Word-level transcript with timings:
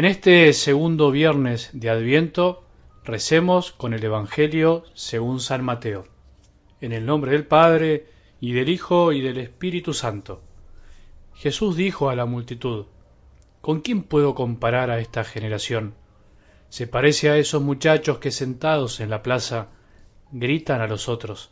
En 0.00 0.06
este 0.06 0.50
segundo 0.54 1.10
viernes 1.10 1.68
de 1.74 1.90
Adviento 1.90 2.64
recemos 3.04 3.70
con 3.70 3.92
el 3.92 4.02
Evangelio 4.02 4.84
según 4.94 5.40
San 5.40 5.62
Mateo. 5.62 6.06
En 6.80 6.92
el 6.92 7.04
nombre 7.04 7.32
del 7.32 7.46
Padre, 7.46 8.06
y 8.40 8.54
del 8.54 8.70
Hijo, 8.70 9.12
y 9.12 9.20
del 9.20 9.36
Espíritu 9.36 9.92
Santo. 9.92 10.40
Jesús 11.34 11.76
dijo 11.76 12.08
a 12.08 12.16
la 12.16 12.24
multitud, 12.24 12.86
¿Con 13.60 13.82
quién 13.82 14.02
puedo 14.02 14.34
comparar 14.34 14.90
a 14.90 15.00
esta 15.00 15.22
generación? 15.22 15.92
Se 16.70 16.86
parece 16.86 17.28
a 17.28 17.36
esos 17.36 17.60
muchachos 17.60 18.20
que 18.20 18.30
sentados 18.30 19.00
en 19.00 19.10
la 19.10 19.22
plaza 19.22 19.68
gritan 20.32 20.80
a 20.80 20.86
los 20.86 21.10
otros, 21.10 21.50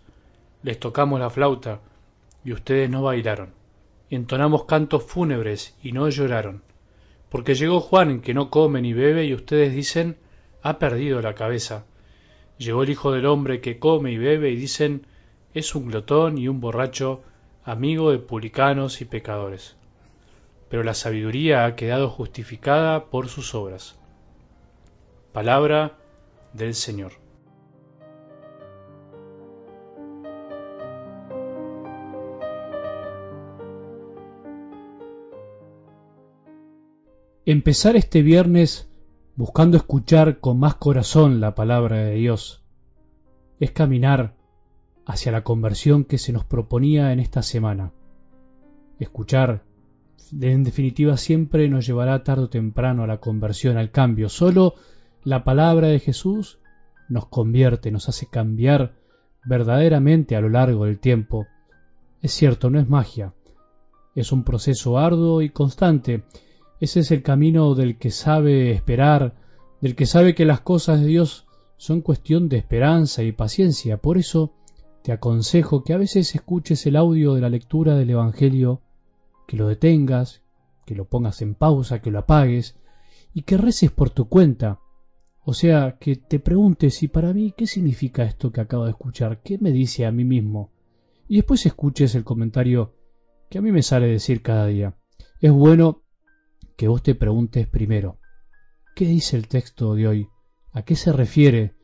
les 0.63 0.81
tocamos 0.81 1.21
la 1.21 1.29
flauta 1.29 1.83
y 2.47 2.55
ustedes 2.55 2.89
no 2.89 3.03
bailaron, 3.03 3.53
entonamos 4.09 4.65
cantos 4.65 5.03
fúnebres 5.05 5.77
y 5.83 5.93
no 5.93 6.09
lloraron 6.09 6.63
porque 7.29 7.55
llegó 7.55 7.81
Juan 7.81 8.21
que 8.21 8.35
no 8.35 8.51
come 8.51 8.81
ni 8.81 8.93
bebe 8.93 9.25
y 9.25 9.35
ustedes 9.35 9.75
dicen 9.75 10.17
ha 10.63 10.79
perdido 10.79 11.21
la 11.21 11.35
cabeza. 11.35 11.85
Llegó 12.59 12.83
el 12.83 12.91
Hijo 12.91 13.13
del 13.13 13.27
Hombre 13.27 13.61
que 13.61 13.79
come 13.79 14.13
y 14.13 14.19
bebe 14.19 14.51
y 14.51 14.57
dicen 14.57 15.07
es 15.55 15.75
un 15.75 15.87
glotón 15.89 16.39
y 16.39 16.49
un 16.49 16.61
borracho, 16.61 17.23
amigo 17.65 18.11
de 18.11 18.19
publicanos 18.19 19.01
y 19.01 19.05
pecadores. 19.05 19.77
Pero 20.69 20.83
la 20.83 20.95
sabiduría 20.95 21.65
ha 21.65 21.75
quedado 21.77 22.11
justificada 22.11 23.07
por 23.07 23.29
sus 23.29 23.55
obras. 23.55 23.99
Palabra 25.33 25.97
del 26.53 26.75
Señor. 26.75 27.13
Empezar 37.51 37.97
este 37.97 38.21
viernes 38.21 38.91
buscando 39.35 39.79
escuchar 39.79 40.39
con 40.39 40.59
más 40.59 40.75
corazón 40.75 41.41
la 41.41 41.55
palabra 41.55 41.97
de 41.97 42.17
Dios 42.17 42.63
es 43.59 43.71
caminar 43.71 44.35
hacia 45.07 45.33
la 45.33 45.45
conversión 45.45 46.05
que 46.05 46.19
se 46.19 46.31
nos 46.31 46.45
proponía 46.45 47.11
en 47.11 47.21
esta 47.21 47.41
semana. 47.41 47.95
Escuchar, 48.99 49.63
en 50.39 50.63
definitiva, 50.63 51.17
siempre 51.17 51.71
nos 51.71 51.87
llevará 51.87 52.23
tarde 52.23 52.43
o 52.43 52.49
temprano 52.51 53.05
a 53.05 53.07
la 53.07 53.17
conversión, 53.17 53.79
al 53.79 53.93
cambio. 53.93 54.29
Solo 54.29 54.75
la 55.25 55.43
palabra 55.43 55.87
de 55.89 56.01
Jesús 56.01 56.59
nos 57.09 57.29
convierte, 57.29 57.91
nos 57.91 58.11
hace 58.11 58.27
cambiar 58.27 58.93
verdaderamente 59.47 60.37
a 60.37 60.43
lo 60.43 60.51
largo 60.51 60.85
del 60.85 60.99
tiempo. 60.99 61.47
Es 62.21 62.33
cierto, 62.33 62.69
no 62.69 62.79
es 62.79 62.91
magia, 62.91 63.33
es 64.15 64.33
un 64.33 64.45
proceso 64.45 64.99
arduo 64.99 65.41
y 65.41 65.49
constante, 65.49 66.25
ese 66.81 67.01
es 67.01 67.11
el 67.11 67.23
camino 67.23 67.75
del 67.75 67.99
que 67.99 68.11
sabe 68.11 68.71
esperar, 68.71 69.35
del 69.81 69.97
que 69.97 70.07
sabe 70.07 70.35
que 70.35 70.45
las 70.45 70.61
cosas 70.61 71.01
de 71.01 71.07
Dios 71.07 71.47
son 71.77 72.01
cuestión 72.03 72.49
de 72.49 72.59
esperanza 72.59 73.23
y 73.23 73.33
paciencia. 73.33 73.97
Por 73.99 74.19
eso 74.19 74.55
te 75.03 75.13
aconsejo 75.13 75.85
que 75.85 75.93
a 75.93 75.99
veces 75.99 76.35
escuches 76.35 76.87
el 76.87 76.97
audio 76.97 77.35
de 77.35 77.41
la 77.41 77.49
lectura 77.49 77.97
del 77.97 78.11
Evangelio, 78.11 78.83
que 79.47 79.57
lo 79.57 79.69
detengas, 79.69 80.43
que 80.85 80.95
lo 80.95 81.07
pongas 81.07 81.43
en 81.43 81.55
pausa, 81.55 82.01
que 82.01 82.11
lo 82.11 82.21
apagues 82.21 82.77
y 83.35 83.43
que 83.43 83.57
reces 83.57 83.91
por 83.91 84.11
tu 84.11 84.29
cuenta. 84.29 84.81
O 85.45 85.55
sea, 85.55 85.97
que 85.99 86.17
te 86.17 86.39
preguntes, 86.41 87.03
¿y 87.03 87.09
para 87.09 87.33
mí 87.33 87.55
qué 87.57 87.67
significa 87.67 88.25
esto 88.25 88.53
que 88.53 88.61
acabo 88.61 88.85
de 88.85 88.91
escuchar? 88.91 89.41
¿Qué 89.43 89.59
me 89.59 89.71
dice 89.73 90.07
a 90.07 90.13
mí 90.13 90.25
mismo? 90.25 90.71
Y 91.27 91.37
después 91.37 91.65
escuches 91.67 92.15
el 92.15 92.25
comentario 92.25 92.95
que 93.49 93.59
a 93.59 93.63
mí 93.63 93.73
me 93.73 93.83
sale 93.83 94.09
decir 94.09 94.43
cada 94.43 94.67
día. 94.67 94.95
Es 95.41 95.53
bueno 95.53 96.03
que 96.79 96.87
vos 96.87 97.03
te 97.03 97.17
preguntes 97.17 97.67
primero, 97.67 98.21
¿qué 98.95 99.05
dice 99.05 99.37
el 99.37 99.49
texto 99.49 99.97
de 99.97 100.07
hoy? 100.07 100.29
¿A 100.71 100.83
qué 100.83 100.95
se 100.95 101.13
refiere? 101.13 101.75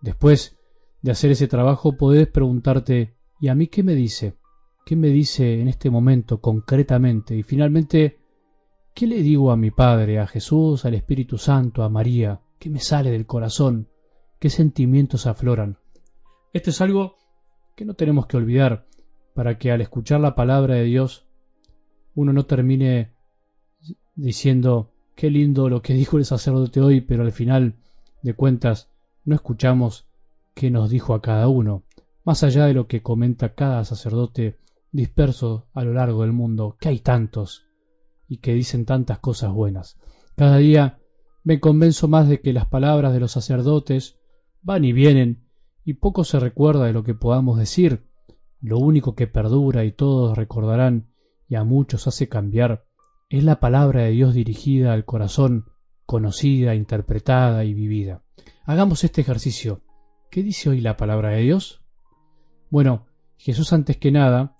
Después 0.00 0.58
de 1.02 1.10
hacer 1.10 1.32
ese 1.32 1.48
trabajo 1.48 1.98
podés 1.98 2.28
preguntarte, 2.28 3.14
¿y 3.38 3.48
a 3.48 3.54
mí 3.54 3.66
qué 3.66 3.82
me 3.82 3.94
dice? 3.94 4.38
¿Qué 4.86 4.96
me 4.96 5.08
dice 5.08 5.60
en 5.60 5.68
este 5.68 5.90
momento 5.90 6.40
concretamente? 6.40 7.36
Y 7.36 7.42
finalmente, 7.42 8.20
¿qué 8.94 9.06
le 9.06 9.22
digo 9.22 9.50
a 9.50 9.56
mi 9.58 9.70
Padre, 9.70 10.18
a 10.18 10.26
Jesús, 10.26 10.86
al 10.86 10.94
Espíritu 10.94 11.36
Santo, 11.36 11.82
a 11.82 11.90
María? 11.90 12.40
¿Qué 12.58 12.70
me 12.70 12.80
sale 12.80 13.10
del 13.10 13.26
corazón? 13.26 13.90
¿Qué 14.38 14.48
sentimientos 14.48 15.26
afloran? 15.26 15.76
Esto 16.54 16.70
es 16.70 16.80
algo 16.80 17.18
que 17.76 17.84
no 17.84 17.92
tenemos 17.92 18.26
que 18.26 18.38
olvidar 18.38 18.86
para 19.34 19.58
que 19.58 19.72
al 19.72 19.82
escuchar 19.82 20.20
la 20.20 20.34
palabra 20.34 20.76
de 20.76 20.84
Dios 20.84 21.26
uno 22.14 22.32
no 22.32 22.46
termine 22.46 23.17
diciendo 24.18 24.90
qué 25.14 25.30
lindo 25.30 25.68
lo 25.68 25.80
que 25.80 25.94
dijo 25.94 26.18
el 26.18 26.24
sacerdote 26.24 26.80
hoy, 26.80 27.00
pero 27.00 27.22
al 27.22 27.32
final 27.32 27.76
de 28.22 28.34
cuentas 28.34 28.90
no 29.24 29.34
escuchamos 29.36 30.06
qué 30.54 30.70
nos 30.70 30.90
dijo 30.90 31.14
a 31.14 31.22
cada 31.22 31.48
uno, 31.48 31.84
más 32.24 32.42
allá 32.42 32.66
de 32.66 32.74
lo 32.74 32.88
que 32.88 33.00
comenta 33.00 33.54
cada 33.54 33.84
sacerdote 33.84 34.58
disperso 34.90 35.68
a 35.72 35.84
lo 35.84 35.92
largo 35.92 36.22
del 36.22 36.32
mundo, 36.32 36.76
que 36.80 36.88
hay 36.88 36.98
tantos 36.98 37.66
y 38.26 38.38
que 38.38 38.54
dicen 38.54 38.84
tantas 38.84 39.20
cosas 39.20 39.52
buenas. 39.52 39.98
Cada 40.36 40.56
día 40.58 40.98
me 41.44 41.60
convenzo 41.60 42.08
más 42.08 42.28
de 42.28 42.40
que 42.40 42.52
las 42.52 42.66
palabras 42.66 43.12
de 43.12 43.20
los 43.20 43.32
sacerdotes 43.32 44.18
van 44.62 44.84
y 44.84 44.92
vienen 44.92 45.48
y 45.84 45.94
poco 45.94 46.24
se 46.24 46.40
recuerda 46.40 46.86
de 46.86 46.92
lo 46.92 47.04
que 47.04 47.14
podamos 47.14 47.56
decir. 47.56 48.04
Lo 48.60 48.78
único 48.78 49.14
que 49.14 49.28
perdura 49.28 49.84
y 49.84 49.92
todos 49.92 50.36
recordarán 50.36 51.12
y 51.48 51.54
a 51.54 51.62
muchos 51.62 52.08
hace 52.08 52.28
cambiar 52.28 52.87
es 53.30 53.44
la 53.44 53.60
palabra 53.60 54.04
de 54.04 54.10
Dios 54.10 54.34
dirigida 54.34 54.92
al 54.92 55.04
corazón, 55.04 55.66
conocida, 56.06 56.74
interpretada 56.74 57.64
y 57.64 57.74
vivida. 57.74 58.22
Hagamos 58.64 59.04
este 59.04 59.20
ejercicio. 59.20 59.82
¿Qué 60.30 60.42
dice 60.42 60.70
hoy 60.70 60.80
la 60.80 60.96
palabra 60.96 61.30
de 61.30 61.42
Dios? 61.42 61.82
Bueno, 62.70 63.06
Jesús 63.36 63.72
antes 63.72 63.98
que 63.98 64.10
nada 64.10 64.56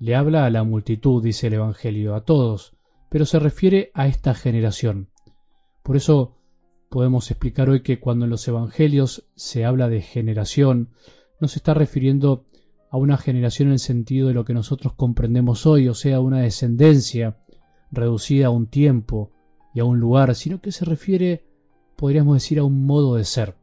le 0.00 0.16
habla 0.16 0.44
a 0.44 0.50
la 0.50 0.64
multitud, 0.64 1.22
dice 1.22 1.46
el 1.46 1.54
Evangelio, 1.54 2.14
a 2.14 2.24
todos, 2.24 2.76
pero 3.10 3.26
se 3.26 3.38
refiere 3.38 3.90
a 3.94 4.08
esta 4.08 4.34
generación. 4.34 5.10
Por 5.84 5.96
eso 5.96 6.36
podemos 6.88 7.30
explicar 7.30 7.70
hoy 7.70 7.82
que 7.82 8.00
cuando 8.00 8.24
en 8.24 8.30
los 8.30 8.46
Evangelios 8.48 9.30
se 9.36 9.64
habla 9.64 9.88
de 9.88 10.02
generación, 10.02 10.90
no 11.40 11.46
se 11.46 11.60
está 11.60 11.74
refiriendo 11.74 12.46
a 12.90 12.96
una 12.96 13.16
generación 13.16 13.68
en 13.68 13.74
el 13.74 13.78
sentido 13.78 14.28
de 14.28 14.34
lo 14.34 14.44
que 14.44 14.52
nosotros 14.54 14.94
comprendemos 14.94 15.64
hoy, 15.64 15.88
o 15.88 15.94
sea, 15.94 16.20
una 16.20 16.40
descendencia, 16.40 17.38
reducida 17.90 18.46
a 18.46 18.50
un 18.50 18.66
tiempo 18.66 19.30
y 19.74 19.80
a 19.80 19.84
un 19.84 20.00
lugar, 20.00 20.34
sino 20.34 20.60
que 20.60 20.72
se 20.72 20.84
refiere, 20.84 21.44
podríamos 21.96 22.34
decir, 22.34 22.58
a 22.58 22.64
un 22.64 22.86
modo 22.86 23.16
de 23.16 23.24
ser. 23.24 23.56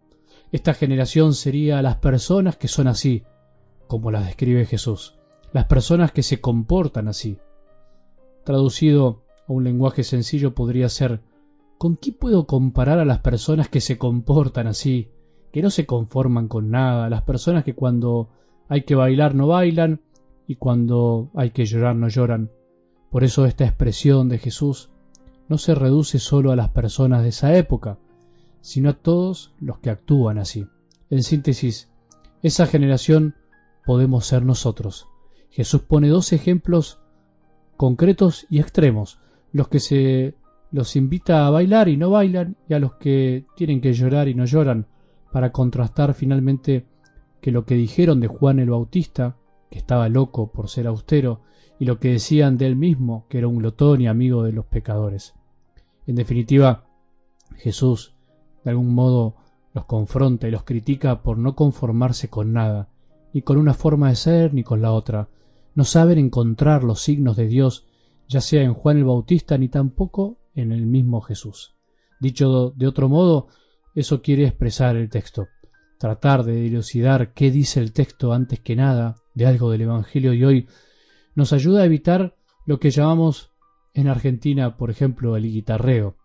Esta 0.52 0.74
generación 0.74 1.34
sería 1.34 1.82
las 1.82 1.98
personas 1.98 2.56
que 2.56 2.68
son 2.68 2.88
así, 2.88 3.24
como 3.88 4.12
las 4.12 4.26
describe 4.26 4.66
Jesús, 4.66 5.16
las 5.54 5.66
personas 5.66 6.12
que 6.12 6.24
se 6.24 6.40
comportan 6.40 7.08
así. 7.08 7.40
Traducido 8.44 9.24
a 9.48 9.54
un 9.54 9.64
lenguaje 9.64 10.04
sencillo 10.04 10.54
podría 10.54 10.90
ser, 10.90 11.22
¿con 11.78 11.98
qué 11.98 12.12
puedo 12.12 12.48
comparar 12.48 13.00
a 13.00 13.06
las 13.06 13.20
personas 13.20 13.70
que 13.70 13.82
se 13.82 13.98
comportan 13.98 14.68
así, 14.68 15.10
que 15.52 15.62
no 15.62 15.70
se 15.70 15.86
conforman 15.86 16.48
con 16.48 16.70
nada, 16.70 17.10
las 17.10 17.24
personas 17.24 17.64
que 17.64 17.76
cuando 17.76 18.30
hay 18.70 18.84
que 18.84 18.96
bailar 18.96 19.36
no 19.36 19.48
bailan 19.48 20.02
y 20.48 20.56
cuando 20.56 21.30
hay 21.36 21.52
que 21.52 21.66
llorar 21.66 21.96
no 21.96 22.08
lloran, 22.08 22.52
por 23.12 23.24
eso 23.24 23.46
esta 23.46 23.66
expresión 23.66 24.30
de 24.30 24.38
Jesús 24.38 24.90
no 25.48 25.58
se 25.58 25.76
reduce 25.76 26.20
solo 26.20 26.52
a 26.52 26.56
las 26.56 26.70
personas 26.70 27.24
de 27.24 27.30
esa 27.30 27.56
época, 27.56 27.98
sino 28.62 28.90
a 28.90 28.94
todos 28.94 29.54
los 29.60 29.80
que 29.80 29.90
actúan 29.90 30.38
así. 30.38 30.68
En 31.10 31.24
síntesis, 31.24 31.90
esa 32.44 32.66
generación 32.66 33.36
podemos 33.86 34.26
ser 34.26 34.44
nosotros. 34.44 35.08
Jesús 35.50 35.82
pone 35.82 36.10
dos 36.10 36.34
ejemplos 36.34 37.00
concretos 37.78 38.46
y 38.50 38.60
extremos, 38.60 39.20
los 39.54 39.70
que 39.70 39.80
se 39.80 40.36
los 40.72 40.96
invita 40.96 41.48
a 41.48 41.50
bailar 41.50 41.88
y 41.88 41.96
no 41.96 42.10
bailan, 42.10 42.58
y 42.68 42.74
a 42.74 42.80
los 42.80 42.96
que 42.96 43.46
tienen 43.56 43.80
que 43.80 43.94
llorar 43.94 44.28
y 44.28 44.36
no 44.36 44.46
lloran, 44.46 44.88
para 45.32 45.52
contrastar 45.52 46.14
finalmente 46.14 46.86
que 47.42 47.52
lo 47.52 47.66
que 47.66 47.76
dijeron 47.76 48.20
de 48.20 48.28
Juan 48.28 48.60
el 48.60 48.72
Bautista, 48.72 49.38
que 49.70 49.78
estaba 49.78 50.10
loco 50.10 50.52
por 50.52 50.70
ser 50.70 50.88
austero, 50.88 51.42
y 51.80 51.86
lo 51.86 52.00
que 52.00 52.14
decían 52.14 52.58
de 52.58 52.68
él 52.68 52.76
mismo, 52.76 53.26
que 53.30 53.38
era 53.38 53.48
un 53.48 53.58
glotón 53.58 54.02
y 54.02 54.08
amigo 54.08 54.44
de 54.44 54.52
los 54.52 54.66
pecadores. 54.66 55.34
En 56.08 56.16
definitiva, 56.16 56.86
Jesús, 57.58 58.14
de 58.64 58.72
algún 58.72 58.94
modo, 58.94 59.36
los 59.74 59.86
confronta 59.86 60.48
y 60.48 60.52
los 60.52 60.64
critica 60.64 61.22
por 61.22 61.38
no 61.38 61.56
conformarse 61.56 62.30
con 62.30 62.54
nada, 62.54 62.90
ni 63.34 63.42
con 63.42 63.58
una 63.58 63.74
forma 63.74 64.10
de 64.10 64.16
ser 64.16 64.54
ni 64.54 64.64
con 64.64 64.82
la 64.82 64.92
otra. 64.92 65.30
No 65.76 65.84
saben 65.84 66.18
encontrar 66.18 66.84
los 66.84 67.02
signos 67.02 67.36
de 67.38 67.48
Dios, 67.48 67.86
ya 68.28 68.42
sea 68.42 68.64
en 68.64 68.74
Juan 68.74 68.98
el 68.98 69.06
Bautista 69.06 69.58
ni 69.58 69.70
tampoco 69.70 70.38
en 70.56 70.72
el 70.72 70.86
mismo 70.86 71.22
Jesús. 71.22 71.76
Dicho 72.20 72.72
de 72.76 72.88
otro 72.88 73.10
modo, 73.10 73.48
eso 73.94 74.22
quiere 74.22 74.46
expresar 74.46 74.96
el 74.96 75.10
texto. 75.10 75.48
Tratar 76.00 76.44
de 76.44 76.56
dilucidar 76.56 77.34
qué 77.34 77.52
dice 77.52 77.80
el 77.80 77.94
texto 77.94 78.34
antes 78.34 78.60
que 78.60 78.76
nada 78.76 79.16
de 79.36 79.46
algo 79.46 79.72
del 79.72 79.82
Evangelio 79.82 80.32
de 80.32 80.46
hoy 80.46 80.68
nos 81.38 81.54
ayuda 81.54 81.84
a 81.84 81.86
evitar 81.86 82.36
lo 82.66 82.82
que 82.82 82.92
llamamos 82.92 83.54
en 83.94 84.10
Argentina, 84.10 84.76
por 84.76 84.90
ejemplo, 84.92 85.38
el 85.38 85.44
guitarreo, 85.44 86.18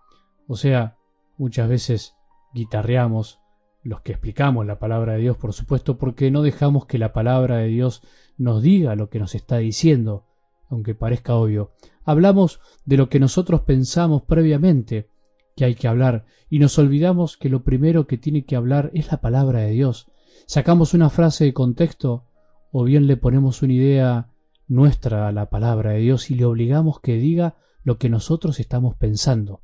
o 0.48 0.56
sea, 0.56 0.96
Muchas 1.42 1.68
veces 1.68 2.14
guitarreamos 2.54 3.40
los 3.82 4.02
que 4.02 4.12
explicamos 4.12 4.64
la 4.64 4.78
palabra 4.78 5.14
de 5.14 5.22
Dios, 5.22 5.36
por 5.36 5.52
supuesto, 5.52 5.98
porque 5.98 6.30
no 6.30 6.42
dejamos 6.42 6.86
que 6.86 6.98
la 6.98 7.12
palabra 7.12 7.56
de 7.56 7.66
Dios 7.66 8.02
nos 8.38 8.62
diga 8.62 8.94
lo 8.94 9.08
que 9.08 9.18
nos 9.18 9.34
está 9.34 9.58
diciendo, 9.58 10.24
aunque 10.68 10.94
parezca 10.94 11.34
obvio. 11.34 11.72
Hablamos 12.04 12.60
de 12.84 12.96
lo 12.96 13.08
que 13.08 13.18
nosotros 13.18 13.62
pensamos 13.62 14.22
previamente 14.22 15.08
que 15.56 15.64
hay 15.64 15.74
que 15.74 15.88
hablar 15.88 16.26
y 16.48 16.60
nos 16.60 16.78
olvidamos 16.78 17.36
que 17.36 17.48
lo 17.48 17.64
primero 17.64 18.06
que 18.06 18.18
tiene 18.18 18.44
que 18.44 18.54
hablar 18.54 18.92
es 18.94 19.10
la 19.10 19.20
palabra 19.20 19.62
de 19.62 19.70
Dios. 19.72 20.12
Sacamos 20.46 20.94
una 20.94 21.10
frase 21.10 21.44
de 21.44 21.54
contexto 21.54 22.24
o 22.70 22.84
bien 22.84 23.06
le 23.08 23.16
ponemos 23.16 23.62
una 23.62 23.72
idea 23.72 24.28
nuestra 24.72 25.30
la 25.32 25.50
palabra 25.50 25.90
de 25.90 25.98
Dios 25.98 26.30
y 26.30 26.34
le 26.34 26.46
obligamos 26.46 26.98
que 27.00 27.16
diga 27.16 27.56
lo 27.84 27.98
que 27.98 28.08
nosotros 28.08 28.58
estamos 28.58 28.96
pensando. 28.96 29.60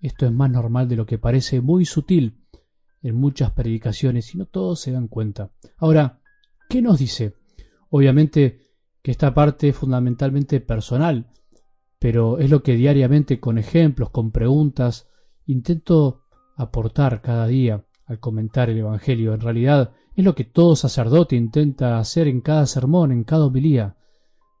Esto 0.00 0.26
es 0.26 0.32
más 0.32 0.48
normal 0.48 0.88
de 0.88 0.94
lo 0.94 1.06
que 1.06 1.18
parece, 1.18 1.60
muy 1.60 1.84
sutil 1.84 2.44
en 3.02 3.16
muchas 3.16 3.50
predicaciones 3.50 4.32
y 4.32 4.38
no 4.38 4.46
todos 4.46 4.80
se 4.80 4.92
dan 4.92 5.08
cuenta. 5.08 5.50
Ahora, 5.76 6.20
¿qué 6.68 6.82
nos 6.82 7.00
dice? 7.00 7.34
Obviamente 7.90 8.60
que 9.02 9.10
esta 9.10 9.34
parte 9.34 9.70
es 9.70 9.76
fundamentalmente 9.76 10.60
personal, 10.60 11.32
pero 11.98 12.38
es 12.38 12.48
lo 12.48 12.62
que 12.62 12.76
diariamente 12.76 13.40
con 13.40 13.58
ejemplos, 13.58 14.10
con 14.10 14.30
preguntas, 14.30 15.08
intento 15.46 16.22
aportar 16.56 17.22
cada 17.22 17.48
día 17.48 17.84
al 18.06 18.20
comentar 18.20 18.70
el 18.70 18.78
Evangelio. 18.78 19.34
En 19.34 19.40
realidad 19.40 19.94
es 20.14 20.24
lo 20.24 20.36
que 20.36 20.44
todo 20.44 20.76
sacerdote 20.76 21.34
intenta 21.34 21.98
hacer 21.98 22.28
en 22.28 22.40
cada 22.40 22.66
sermón, 22.66 23.10
en 23.10 23.24
cada 23.24 23.46
homilía. 23.46 23.96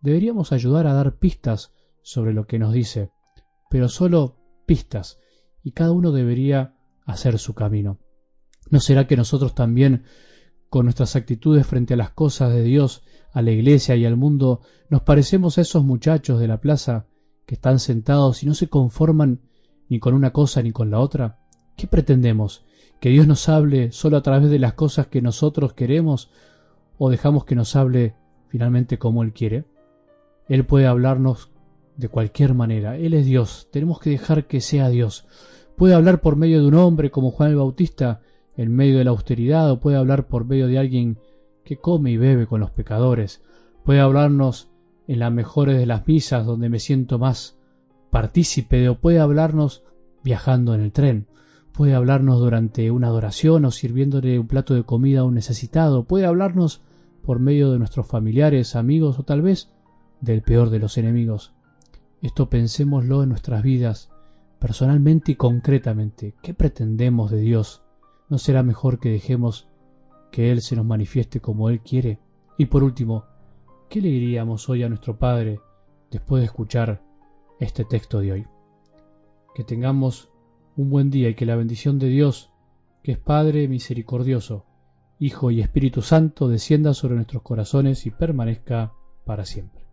Deberíamos 0.04 0.52
ayudar 0.52 0.86
a 0.86 0.92
dar 0.92 1.16
pistas 1.16 1.72
sobre 2.02 2.34
lo 2.34 2.46
que 2.46 2.58
nos 2.58 2.74
dice, 2.74 3.10
pero 3.70 3.88
solo 3.88 4.36
pistas, 4.66 5.18
y 5.62 5.70
cada 5.70 5.92
uno 5.92 6.12
debería 6.12 6.76
hacer 7.06 7.38
su 7.38 7.54
camino. 7.54 8.00
¿No 8.68 8.80
será 8.80 9.06
que 9.06 9.16
nosotros 9.16 9.54
también, 9.54 10.04
con 10.68 10.84
nuestras 10.84 11.16
actitudes 11.16 11.66
frente 11.66 11.94
a 11.94 11.96
las 11.96 12.10
cosas 12.10 12.52
de 12.52 12.62
Dios, 12.62 13.02
a 13.32 13.40
la 13.40 13.52
iglesia 13.52 13.96
y 13.96 14.04
al 14.04 14.18
mundo, 14.18 14.60
nos 14.90 15.00
parecemos 15.00 15.56
a 15.56 15.62
esos 15.62 15.82
muchachos 15.84 16.38
de 16.38 16.48
la 16.48 16.60
plaza 16.60 17.06
que 17.46 17.54
están 17.54 17.78
sentados 17.78 18.42
y 18.42 18.46
no 18.46 18.52
se 18.52 18.68
conforman 18.68 19.40
ni 19.88 20.00
con 20.00 20.12
una 20.12 20.34
cosa 20.34 20.60
ni 20.60 20.70
con 20.70 20.90
la 20.90 21.00
otra? 21.00 21.38
¿Qué 21.78 21.86
pretendemos? 21.86 22.66
¿Que 23.00 23.08
Dios 23.08 23.26
nos 23.26 23.48
hable 23.48 23.90
solo 23.90 24.18
a 24.18 24.22
través 24.22 24.50
de 24.50 24.58
las 24.58 24.74
cosas 24.74 25.06
que 25.06 25.22
nosotros 25.22 25.72
queremos 25.72 26.30
o 26.98 27.08
dejamos 27.08 27.46
que 27.46 27.54
nos 27.54 27.74
hable 27.74 28.16
finalmente 28.50 28.98
como 28.98 29.22
Él 29.22 29.32
quiere? 29.32 29.64
Él 30.48 30.64
puede 30.64 30.86
hablarnos 30.86 31.50
de 31.96 32.08
cualquier 32.08 32.54
manera. 32.54 32.96
Él 32.96 33.14
es 33.14 33.26
Dios. 33.26 33.68
Tenemos 33.70 33.98
que 34.00 34.10
dejar 34.10 34.46
que 34.46 34.60
sea 34.60 34.88
Dios. 34.88 35.26
Puede 35.76 35.94
hablar 35.94 36.20
por 36.20 36.36
medio 36.36 36.60
de 36.60 36.68
un 36.68 36.74
hombre 36.74 37.10
como 37.10 37.30
Juan 37.30 37.50
el 37.50 37.56
Bautista 37.56 38.20
en 38.56 38.74
medio 38.74 38.98
de 38.98 39.04
la 39.04 39.10
austeridad 39.10 39.70
o 39.70 39.80
puede 39.80 39.96
hablar 39.96 40.26
por 40.26 40.44
medio 40.44 40.66
de 40.66 40.78
alguien 40.78 41.18
que 41.64 41.78
come 41.78 42.12
y 42.12 42.16
bebe 42.16 42.46
con 42.46 42.60
los 42.60 42.70
pecadores. 42.70 43.42
Puede 43.84 44.00
hablarnos 44.00 44.68
en 45.08 45.18
las 45.18 45.32
mejores 45.32 45.78
de 45.78 45.86
las 45.86 46.06
misas 46.06 46.46
donde 46.46 46.68
me 46.68 46.78
siento 46.78 47.18
más 47.18 47.56
partícipe 48.10 48.88
o 48.88 48.96
puede 48.96 49.18
hablarnos 49.18 49.82
viajando 50.22 50.74
en 50.74 50.80
el 50.80 50.92
tren. 50.92 51.26
Puede 51.72 51.94
hablarnos 51.94 52.38
durante 52.38 52.90
una 52.92 53.08
adoración 53.08 53.64
o 53.64 53.72
sirviéndole 53.72 54.38
un 54.38 54.46
plato 54.46 54.74
de 54.74 54.84
comida 54.84 55.20
a 55.20 55.24
un 55.24 55.34
necesitado. 55.34 56.04
Puede 56.04 56.26
hablarnos 56.26 56.82
por 57.24 57.40
medio 57.40 57.72
de 57.72 57.78
nuestros 57.78 58.06
familiares, 58.06 58.76
amigos 58.76 59.18
o 59.18 59.24
tal 59.24 59.42
vez 59.42 59.70
del 60.24 60.42
peor 60.42 60.70
de 60.70 60.78
los 60.78 60.98
enemigos. 60.98 61.52
Esto 62.22 62.48
pensémoslo 62.48 63.22
en 63.22 63.28
nuestras 63.28 63.62
vidas, 63.62 64.10
personalmente 64.58 65.32
y 65.32 65.34
concretamente. 65.36 66.34
¿Qué 66.42 66.54
pretendemos 66.54 67.30
de 67.30 67.40
Dios? 67.40 67.82
¿No 68.28 68.38
será 68.38 68.62
mejor 68.62 68.98
que 68.98 69.10
dejemos 69.10 69.68
que 70.32 70.50
Él 70.50 70.62
se 70.62 70.74
nos 70.74 70.86
manifieste 70.86 71.40
como 71.40 71.68
Él 71.68 71.80
quiere? 71.80 72.18
Y 72.56 72.66
por 72.66 72.82
último, 72.82 73.24
¿qué 73.90 74.00
le 74.00 74.08
diríamos 74.08 74.68
hoy 74.68 74.82
a 74.82 74.88
nuestro 74.88 75.18
Padre 75.18 75.60
después 76.10 76.40
de 76.40 76.46
escuchar 76.46 77.02
este 77.60 77.84
texto 77.84 78.20
de 78.20 78.32
hoy? 78.32 78.46
Que 79.54 79.64
tengamos 79.64 80.30
un 80.76 80.90
buen 80.90 81.10
día 81.10 81.28
y 81.28 81.34
que 81.34 81.46
la 81.46 81.56
bendición 81.56 81.98
de 81.98 82.08
Dios, 82.08 82.50
que 83.02 83.12
es 83.12 83.18
Padre 83.18 83.68
misericordioso, 83.68 84.64
Hijo 85.18 85.50
y 85.50 85.60
Espíritu 85.60 86.02
Santo, 86.02 86.48
descienda 86.48 86.94
sobre 86.94 87.14
nuestros 87.14 87.42
corazones 87.42 88.06
y 88.06 88.10
permanezca 88.10 88.92
para 89.24 89.44
siempre. 89.44 89.83